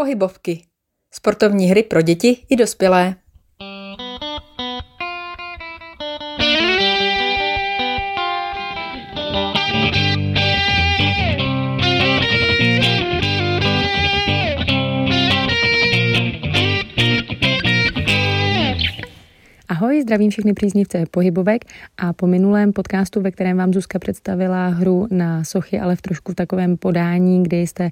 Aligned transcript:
Pohybovky. 0.00 0.66
Sportovní 1.14 1.66
hry 1.66 1.82
pro 1.82 2.02
děti 2.02 2.46
i 2.48 2.56
dospělé. 2.56 3.16
Ahoj, 19.80 20.02
zdravím 20.02 20.30
všechny 20.30 20.52
příznivce 20.52 21.04
pohybovek 21.10 21.64
a 21.98 22.12
po 22.12 22.26
minulém 22.26 22.72
podcastu, 22.72 23.20
ve 23.20 23.30
kterém 23.30 23.56
vám 23.56 23.72
Zuzka 23.72 23.98
představila 23.98 24.68
hru 24.68 25.06
na 25.10 25.44
sochy, 25.44 25.80
ale 25.80 25.96
v 25.96 26.02
trošku 26.02 26.34
takovém 26.34 26.76
podání, 26.76 27.42
kdy 27.42 27.60
jste 27.66 27.90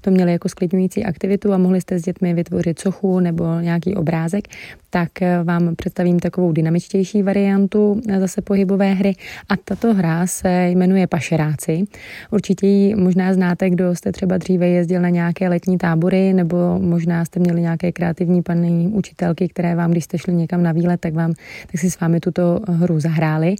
to 0.00 0.10
měli 0.10 0.32
jako 0.32 0.48
sklidňující 0.48 1.04
aktivitu 1.04 1.52
a 1.52 1.58
mohli 1.58 1.80
jste 1.80 1.98
s 1.98 2.02
dětmi 2.02 2.34
vytvořit 2.34 2.78
sochu 2.78 3.20
nebo 3.20 3.60
nějaký 3.60 3.94
obrázek, 3.94 4.48
tak 4.94 5.22
eh, 5.22 5.44
vám 5.44 5.76
představím 5.76 6.20
takovou 6.20 6.52
dynamičtější 6.52 7.22
variantu 7.22 8.00
eh, 8.08 8.20
zase 8.20 8.42
pohybové 8.42 8.92
hry 8.92 9.14
a 9.48 9.56
tato 9.56 9.94
hra 9.94 10.26
se 10.26 10.68
jmenuje 10.68 11.06
Pašeráci. 11.06 11.84
Určitě 12.30 12.66
ji 12.66 12.94
možná 12.94 13.34
znáte, 13.34 13.70
kdo 13.70 13.94
jste 13.94 14.12
třeba 14.12 14.38
dříve 14.38 14.68
jezdil 14.68 15.00
na 15.00 15.08
nějaké 15.08 15.48
letní 15.48 15.78
tábory 15.78 16.32
nebo 16.32 16.78
možná 16.78 17.24
jste 17.24 17.40
měli 17.40 17.60
nějaké 17.60 17.92
kreativní 17.92 18.42
paní 18.42 18.88
učitelky, 18.88 19.48
které 19.48 19.74
vám, 19.74 19.90
když 19.90 20.04
jste 20.04 20.18
šli 20.18 20.34
někam 20.34 20.62
na 20.62 20.72
výlet, 20.72 21.00
tak 21.00 21.14
vám, 21.14 21.32
tak 21.72 21.80
si 21.80 21.90
s 21.90 22.00
vámi 22.00 22.20
tuto 22.20 22.60
hru 22.68 23.00
zahráli. 23.00 23.54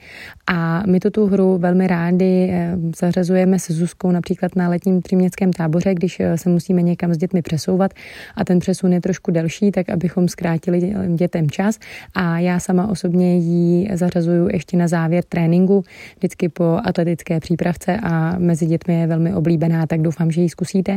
A 0.47 0.83
my 0.87 1.01
tu 1.01 1.27
hru 1.27 1.59
velmi 1.59 1.87
rádi 1.87 2.49
eh, 2.53 2.77
zařazujeme 3.01 3.59
se 3.59 3.73
Zuzkou 3.73 4.11
například 4.11 4.57
na 4.57 4.69
letním 4.69 5.03
příměstském 5.03 5.53
táboře, 5.53 5.95
když 5.95 6.23
se 6.37 6.49
musíme 6.49 6.83
někam 6.83 7.15
s 7.15 7.19
dětmi 7.19 7.43
přesouvat 7.43 7.91
a 8.37 8.45
ten 8.45 8.59
přesun 8.59 8.93
je 8.93 9.01
trošku 9.01 9.31
delší, 9.31 9.71
tak 9.71 9.91
abychom 9.91 10.29
zkrátili 10.29 10.95
dětem 11.23 11.51
čas 11.51 11.79
a 12.15 12.39
já 12.39 12.61
sama 12.61 12.91
osobně 12.91 13.39
ji 13.39 13.89
zařazuju 13.95 14.49
ještě 14.53 14.77
na 14.77 14.89
závěr 14.89 15.25
tréninku, 15.29 15.85
vždycky 16.17 16.49
po 16.49 16.79
atletické 16.85 17.41
přípravce 17.41 17.97
a 18.03 18.39
mezi 18.39 18.67
dětmi 18.67 19.01
je 19.01 19.07
velmi 19.07 19.35
oblíbená, 19.35 19.87
tak 19.87 20.01
doufám, 20.03 20.31
že 20.31 20.41
ji 20.41 20.49
zkusíte. 20.49 20.97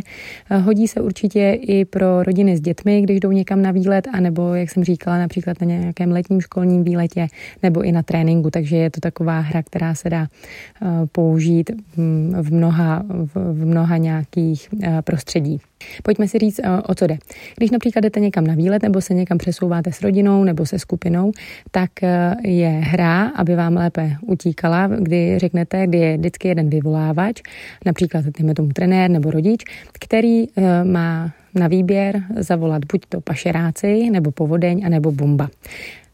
Hodí 0.63 0.87
se 0.87 1.01
určitě 1.01 1.57
i 1.61 1.85
pro 1.85 2.23
rodiny 2.23 2.57
s 2.57 2.61
dětmi, 2.61 3.01
když 3.01 3.19
jdou 3.19 3.31
někam 3.31 3.61
na 3.61 3.71
výlet, 3.71 4.07
anebo, 4.13 4.53
jak 4.53 4.69
jsem 4.69 4.83
říkala, 4.83 5.17
například 5.17 5.61
na 5.61 5.67
nějakém 5.67 6.11
letním 6.11 6.41
školním 6.41 6.83
výletě, 6.83 7.27
nebo 7.63 7.81
i 7.81 7.91
na 7.91 8.03
tréninku, 8.03 8.51
takže 8.51 8.75
je 8.77 8.89
to 8.89 8.99
taková 9.01 9.39
hra, 9.39 9.63
která 9.63 9.95
se 9.95 10.09
dá 10.09 10.27
eh, 10.27 10.87
použít 11.11 11.71
hm, 11.97 12.33
v 12.41 12.53
mnoha, 12.53 13.03
v 13.33 13.65
mnoha 13.65 13.97
nějakých 13.97 14.69
eh, 14.83 15.01
prostředí. 15.01 15.61
Pojďme 16.03 16.27
si 16.27 16.37
říct, 16.37 16.59
eh, 16.63 16.81
o 16.87 16.95
co 16.95 17.07
jde. 17.07 17.17
Když 17.57 17.71
například 17.71 18.01
jdete 18.01 18.19
někam 18.19 18.47
na 18.47 18.53
výlet 18.53 18.83
nebo 18.83 19.01
se 19.01 19.13
někam 19.13 19.37
přesouváte 19.37 19.91
s 19.91 20.01
rodinou 20.01 20.43
nebo 20.43 20.65
se 20.65 20.79
skupinou, 20.79 21.31
tak 21.71 22.03
eh, 22.03 22.35
je 22.43 22.69
hra, 22.69 23.27
aby 23.35 23.55
vám 23.55 23.75
lépe 23.75 24.11
utíkala, 24.21 24.87
kdy 24.87 25.39
řeknete, 25.39 25.87
kdy 25.87 25.97
je 25.97 26.17
vždycky 26.17 26.47
jeden 26.47 26.69
vyvolávač, 26.69 27.41
například 27.85 28.25
dejme 28.25 28.53
tomu 28.53 28.69
trenér 28.69 29.11
nebo 29.11 29.31
rodič, 29.31 29.63
který 29.93 30.45
eh, 30.49 30.83
má 30.83 31.31
na 31.55 31.67
výběr 31.67 32.23
zavolat 32.37 32.85
buď 32.91 33.01
to 33.09 33.21
pašeráci, 33.21 34.09
nebo 34.09 34.31
povodeň, 34.31 34.85
a 34.85 34.89
nebo 34.89 35.11
bomba. 35.11 35.49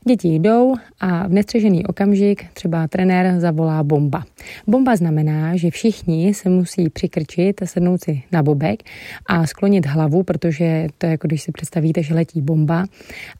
Děti 0.08 0.36
jdou 0.36 0.76
a 1.00 1.28
v 1.28 1.32
nestřežený 1.32 1.86
okamžik 1.86 2.46
třeba 2.54 2.88
trenér 2.88 3.40
zavolá 3.40 3.84
bomba. 3.84 4.24
Bomba 4.68 4.96
znamená, 4.96 5.56
že 5.56 5.72
všichni 5.72 6.34
se 6.34 6.50
musí 6.50 6.90
přikrčit, 6.90 7.62
sednout 7.66 8.04
si 8.04 8.24
na 8.32 8.44
bobek 8.44 8.84
a 9.26 9.48
sklonit 9.48 9.86
hlavu, 9.86 10.24
protože 10.24 10.88
to 10.98 11.06
je 11.06 11.12
jako 11.12 11.28
když 11.28 11.42
si 11.42 11.52
představíte, 11.52 12.04
že 12.04 12.14
letí 12.14 12.42
bomba 12.42 12.86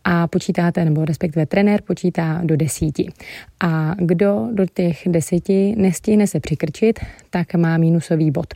a 0.04 0.28
počítáte, 0.28 0.86
nebo 0.86 1.06
respektive 1.06 1.46
trenér 1.46 1.82
počítá 1.82 2.42
do 2.44 2.58
desíti. 2.58 3.12
A 3.60 3.96
kdo 3.98 4.48
do 4.52 4.66
těch 4.74 5.02
deseti 5.06 5.76
nestihne 5.78 6.28
se 6.28 6.40
přikrčit, 6.40 7.00
tak 7.32 7.56
má 7.56 7.78
mínusový 7.78 8.32
bod. 8.32 8.54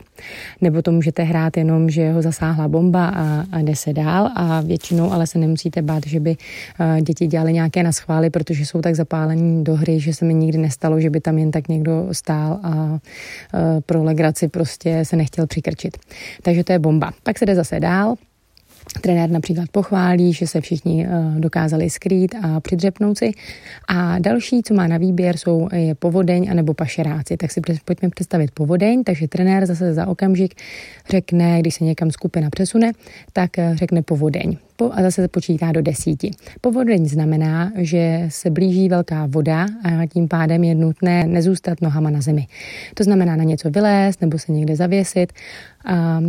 Nebo 0.60 0.82
to 0.82 0.92
můžete 0.92 1.22
hrát 1.22 1.56
jenom, 1.56 1.90
že 1.90 2.12
ho 2.12 2.22
zasáhla 2.22 2.68
bomba 2.68 3.08
a, 3.08 3.44
a 3.52 3.58
jde 3.58 3.76
se 3.76 3.92
dál 3.92 4.30
a 4.34 4.60
většinou 4.60 5.12
ale 5.12 5.26
se 5.26 5.38
nemusíte 5.38 5.82
bát, 5.82 6.06
že 6.06 6.20
by 6.20 6.36
uh, 6.80 7.00
děti 7.00 7.26
dělali 7.26 7.52
nějaké 7.52 7.82
naschvály, 7.82 8.30
protože 8.30 8.66
jsou 8.66 8.80
tak 8.80 8.94
zapálení 8.94 9.64
do 9.64 9.74
hry, 9.74 10.00
že 10.00 10.14
se 10.14 10.24
mi 10.24 10.34
nikdy 10.34 10.58
nestalo, 10.58 11.00
že 11.00 11.10
by 11.10 11.20
tam 11.20 11.38
jen 11.38 11.50
tak 11.50 11.68
někdo 11.68 12.08
stál 12.12 12.60
a 12.62 12.74
uh, 12.74 12.98
pro 13.86 14.04
legraci 14.04 14.48
prostě 14.48 15.04
se 15.04 15.16
nechtěl 15.16 15.46
přikrčit. 15.46 15.96
Takže 16.42 16.64
to 16.64 16.72
je 16.72 16.78
bomba. 16.78 17.12
Pak 17.22 17.38
se 17.38 17.46
jde 17.46 17.54
zase 17.54 17.80
dál, 17.80 18.14
Trenér 19.00 19.30
například 19.30 19.68
pochválí, 19.68 20.32
že 20.32 20.46
se 20.46 20.60
všichni 20.60 21.06
eh, 21.06 21.40
dokázali 21.40 21.90
skrýt 21.90 22.34
a 22.42 22.60
přidřepnout 22.60 23.18
si. 23.18 23.32
A 23.88 24.18
další, 24.18 24.62
co 24.62 24.74
má 24.74 24.86
na 24.86 24.98
výběr, 24.98 25.36
jsou 25.36 25.68
je 25.72 25.94
povodeň 25.94 26.50
anebo 26.50 26.74
pašeráci. 26.74 27.36
Tak 27.36 27.50
si 27.52 27.60
pojďme 27.84 28.08
představit 28.08 28.50
povodeň, 28.50 29.04
takže 29.04 29.28
trenér 29.28 29.66
zase 29.66 29.94
za 29.94 30.06
okamžik 30.06 30.54
řekne, 31.10 31.60
když 31.60 31.74
se 31.74 31.84
někam 31.84 32.10
skupina 32.10 32.50
přesune, 32.50 32.92
tak 33.32 33.58
eh, 33.58 33.72
řekne 33.76 34.02
povodeň 34.02 34.56
a 34.84 35.02
zase 35.02 35.22
se 35.22 35.28
počítá 35.28 35.72
do 35.72 35.82
desíti. 35.82 36.30
Povodeň 36.60 37.08
znamená, 37.08 37.72
že 37.76 38.26
se 38.28 38.50
blíží 38.50 38.88
velká 38.88 39.26
voda 39.26 39.66
a 39.84 40.06
tím 40.06 40.28
pádem 40.28 40.64
je 40.64 40.74
nutné 40.74 41.26
nezůstat 41.26 41.80
nohama 41.80 42.10
na 42.10 42.20
zemi. 42.20 42.46
To 42.94 43.04
znamená 43.04 43.36
na 43.36 43.44
něco 43.44 43.70
vylézt 43.70 44.20
nebo 44.20 44.38
se 44.38 44.52
někde 44.52 44.76
zavěsit. 44.76 45.32
A 45.88 46.20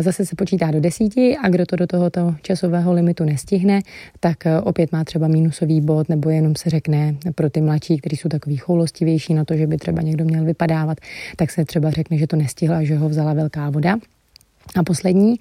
zase 0.00 0.26
se 0.26 0.36
počítá 0.36 0.70
do 0.70 0.80
desíti 0.80 1.36
a 1.36 1.48
kdo 1.48 1.66
to 1.66 1.76
do 1.76 1.86
tohoto 1.86 2.34
časového 2.42 2.92
limitu 2.92 3.24
nestihne, 3.24 3.80
tak 4.20 4.36
opět 4.62 4.92
má 4.92 5.04
třeba 5.04 5.28
mínusový 5.28 5.80
bod 5.80 6.08
nebo 6.08 6.30
jenom 6.30 6.56
se 6.56 6.70
řekne 6.70 7.14
pro 7.34 7.50
ty 7.50 7.60
mladší, 7.60 7.98
kteří 7.98 8.16
jsou 8.16 8.28
takový 8.28 8.56
choulostivější 8.56 9.34
na 9.34 9.44
to, 9.44 9.56
že 9.56 9.66
by 9.66 9.76
třeba 9.76 10.02
někdo 10.02 10.24
měl 10.24 10.44
vypadávat, 10.44 10.98
tak 11.36 11.50
se 11.50 11.64
třeba 11.64 11.90
řekne, 11.90 12.18
že 12.18 12.26
to 12.26 12.36
nestihla, 12.36 12.82
že 12.84 12.96
ho 12.96 13.08
vzala 13.08 13.32
velká 13.32 13.70
voda. 13.70 13.96
A 14.74 14.82
poslední 14.82 15.36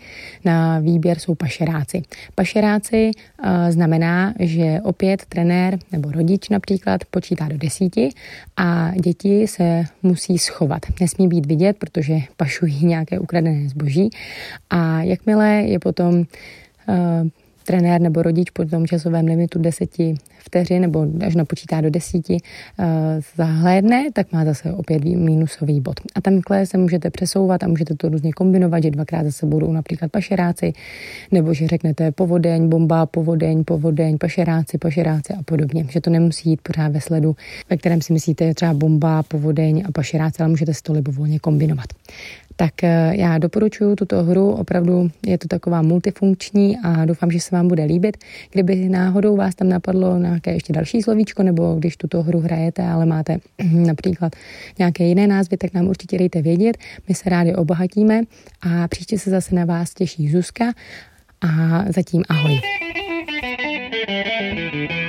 na 0.45 0.79
výběr 0.79 1.19
jsou 1.19 1.35
pašeráci. 1.35 2.01
Pašeráci 2.35 3.11
uh, 3.11 3.49
znamená, 3.69 4.33
že 4.39 4.79
opět 4.83 5.25
trenér 5.25 5.79
nebo 5.91 6.11
rodič 6.11 6.49
například 6.49 7.05
počítá 7.05 7.47
do 7.47 7.57
desíti 7.57 8.09
a 8.57 8.91
děti 9.03 9.47
se 9.47 9.83
musí 10.03 10.37
schovat. 10.37 10.81
Nesmí 11.01 11.27
být 11.27 11.45
vidět, 11.45 11.77
protože 11.77 12.19
pašují 12.37 12.85
nějaké 12.85 13.19
ukradené 13.19 13.69
zboží 13.69 14.09
a 14.69 15.01
jakmile 15.01 15.49
je 15.49 15.79
potom 15.79 16.15
uh, 16.19 17.29
trenér 17.63 18.01
nebo 18.01 18.21
rodič 18.21 18.49
po 18.49 18.65
tom 18.65 18.87
časovém 18.87 19.25
limitu 19.25 19.59
deseti 19.59 20.15
vteřin 20.39 20.81
nebo 20.81 21.07
až 21.27 21.35
napočítá 21.35 21.81
do 21.81 21.89
desíti 21.89 22.37
uh, 22.79 22.85
zahlédne, 23.35 24.09
tak 24.13 24.31
má 24.31 24.45
zase 24.45 24.73
opět 24.73 25.03
mínusový 25.03 25.81
bod. 25.81 25.99
A 26.15 26.21
tamhle 26.21 26.65
se 26.65 26.77
můžete 26.77 27.09
přesouvat 27.09 27.63
a 27.63 27.67
můžete 27.67 27.95
to 27.95 28.09
různě 28.09 28.33
kombinovat, 28.33 28.83
že 28.83 28.91
dvakrát 28.91 29.23
zase 29.23 29.45
budou 29.45 29.71
například 29.71 30.11
pašeráci, 30.11 30.73
nebo 31.31 31.53
že 31.53 31.67
řeknete 31.67 32.11
povodeň, 32.11 32.69
bomba, 32.69 33.05
povodeň, 33.05 33.63
povodeň, 33.63 34.17
pašeráci, 34.17 34.77
pašeráci 34.77 35.33
a 35.33 35.43
podobně. 35.43 35.85
Že 35.89 36.01
to 36.01 36.09
nemusí 36.09 36.49
jít 36.49 36.61
pořád 36.61 36.91
ve 36.91 37.01
sledu, 37.01 37.35
ve 37.69 37.77
kterém 37.77 38.01
si 38.01 38.13
myslíte, 38.13 38.47
že 38.47 38.53
třeba 38.53 38.73
bomba, 38.73 39.23
povodeň 39.23 39.83
a 39.87 39.91
pašeráci, 39.91 40.37
ale 40.39 40.49
můžete 40.49 40.73
si 40.73 40.81
to 40.81 40.93
libovolně 40.93 41.39
kombinovat. 41.39 41.87
Tak 42.55 42.83
eh, 42.83 43.11
já 43.15 43.37
doporučuji 43.37 43.95
tuto 43.95 44.23
hru, 44.23 44.51
opravdu 44.51 45.11
je 45.25 45.37
to 45.37 45.47
taková 45.47 45.81
multifunkční 45.81 46.77
a 46.83 47.05
doufám, 47.05 47.31
že 47.31 47.39
se 47.39 47.55
vám 47.55 47.67
bude 47.67 47.83
líbit. 47.83 48.17
Kdyby 48.51 48.89
náhodou 48.89 49.35
vás 49.35 49.55
tam 49.55 49.69
napadlo 49.69 50.17
nějaké 50.17 50.53
ještě 50.53 50.73
další 50.73 51.01
slovíčko, 51.01 51.43
nebo 51.43 51.75
když 51.79 51.97
tuto 51.97 52.21
hru 52.21 52.39
hrajete, 52.39 52.83
ale 52.83 53.05
máte 53.05 53.37
například 53.71 54.35
nějaké 54.79 55.03
jiné 55.03 55.27
názvy, 55.27 55.57
tak 55.57 55.73
nám 55.73 55.87
určitě 55.87 56.17
dejte 56.17 56.41
vědět. 56.41 56.77
My 57.07 57.15
se 57.15 57.29
rádi 57.29 57.53
obohatíme 57.53 58.21
a 58.61 58.87
příště 58.87 59.19
se 59.19 59.29
zase 59.29 59.55
na 59.55 59.65
vás 59.65 59.93
těší 59.93 60.31
Zuzka 60.31 60.65
a 61.41 61.83
zatím 61.91 62.23
ahoj. 62.29 62.59
thank 64.05 64.91
you 64.91 65.02